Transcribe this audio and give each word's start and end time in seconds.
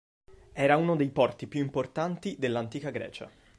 Era 0.53 0.77
uno 0.77 0.95
dei 0.95 1.11
porti 1.11 1.45
più 1.45 1.59
importanti 1.61 2.35
dell'antica 2.39 2.89
Grecia. 2.89 3.29